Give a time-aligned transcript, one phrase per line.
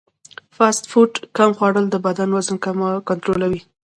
[0.55, 2.55] فاسټ فوډ کم خوړل د بدن وزن
[3.09, 3.61] کنټرولوي.